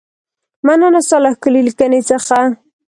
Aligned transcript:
مننه 0.65 0.99
ستا 1.05 1.17
له 1.23 1.29
ښکلې 1.35 1.61
لیکنې 1.67 2.01
څخه. 2.09 2.37